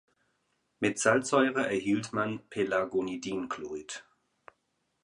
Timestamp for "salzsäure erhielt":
0.97-2.11